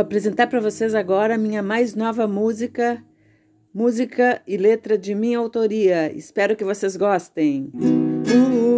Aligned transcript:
Vou 0.00 0.06
apresentar 0.06 0.46
para 0.46 0.60
vocês 0.60 0.94
agora 0.94 1.34
a 1.34 1.38
minha 1.38 1.62
mais 1.62 1.94
nova 1.94 2.26
música, 2.26 3.04
música 3.72 4.40
e 4.46 4.56
letra 4.56 4.96
de 4.96 5.14
minha 5.14 5.36
autoria. 5.36 6.10
Espero 6.16 6.56
que 6.56 6.64
vocês 6.64 6.96
gostem. 6.96 7.70
Uh, 7.74 8.66
uh, 8.66 8.69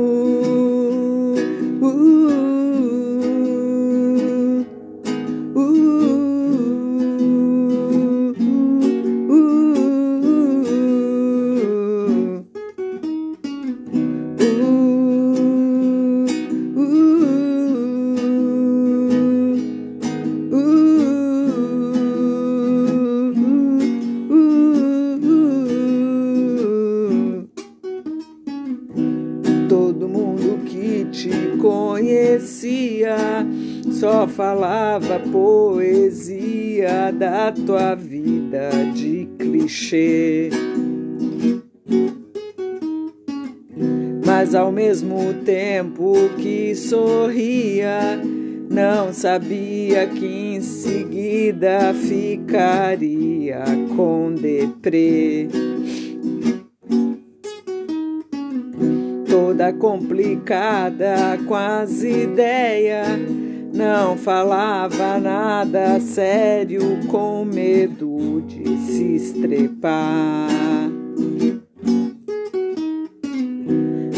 conhecia 31.92 33.16
só 33.90 34.26
falava 34.26 35.20
poesia 35.30 37.12
da 37.12 37.52
tua 37.52 37.94
vida 37.94 38.70
de 38.94 39.28
clichê. 39.38 40.48
Mas 44.24 44.54
ao 44.54 44.72
mesmo 44.72 45.34
tempo 45.44 46.14
que 46.38 46.74
sorria, 46.74 48.18
não 48.70 49.12
sabia 49.12 50.06
que 50.06 50.54
em 50.56 50.62
seguida 50.62 51.92
ficaria 51.92 53.64
com 53.94 54.34
deprê. 54.34 55.46
Complicada 59.70 61.38
com 61.46 61.54
as 61.54 62.02
ideias. 62.02 63.20
Não 63.74 64.16
falava 64.16 65.18
nada 65.18 66.00
sério 66.00 67.00
com 67.08 67.44
medo 67.44 68.42
de 68.46 68.76
se 68.78 69.16
estrepar. 69.16 70.48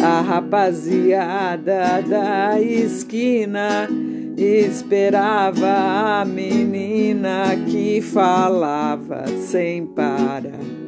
A 0.01 0.21
rapaziada 0.21 2.01
da 2.09 2.61
esquina 2.61 3.89
esperava 4.37 6.21
a 6.21 6.25
menina 6.25 7.57
que 7.67 8.01
falava 8.01 9.25
sem 9.49 9.87
parar 9.87 10.85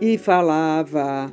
e 0.00 0.18
falava. 0.18 1.32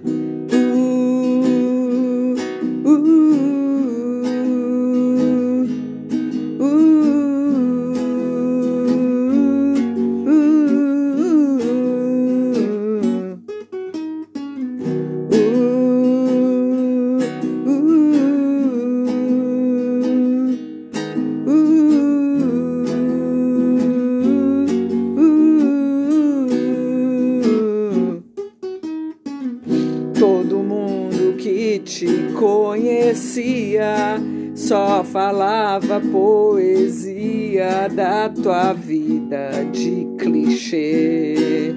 Te 31.80 32.08
conhecia 32.38 34.20
só 34.56 35.04
falava 35.04 36.00
poesia 36.00 37.88
da 37.88 38.30
tua 38.30 38.72
vida 38.74 39.50
de 39.72 40.08
clichê. 40.18 41.74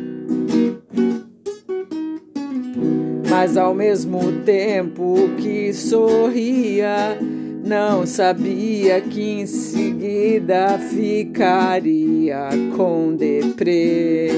Mas 3.31 3.57
ao 3.57 3.75
mesmo 3.75 4.41
tempo 4.45 5.31
que 5.39 5.73
sorria, 5.73 7.19
não 7.65 8.07
sabia 8.07 9.01
que 9.01 9.41
em 9.41 9.47
seguida 9.47 10.78
ficaria 10.78 12.49
com 12.77 13.15
deprê. 13.17 14.31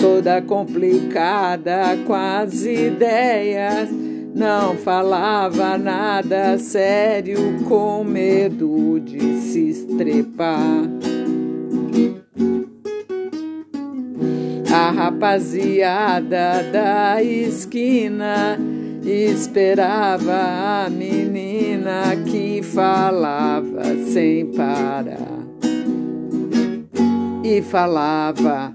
Toda 0.00 0.40
complicada 0.40 1.98
com 2.06 2.14
as 2.14 2.64
ideias. 2.64 3.88
Não 4.34 4.76
falava 4.76 5.76
nada 5.76 6.58
sério 6.58 7.64
com 7.68 8.04
medo 8.04 9.00
de 9.00 9.20
se 9.40 9.70
estrepar. 9.70 10.84
A 14.72 14.90
rapaziada 14.90 16.62
da 16.70 17.22
esquina 17.22 18.58
esperava 19.04 20.84
a 20.84 20.90
menina 20.90 22.14
que 22.26 22.62
falava 22.62 23.82
sem 24.12 24.46
parar. 24.52 25.38
E 27.42 27.62
falava 27.62 28.72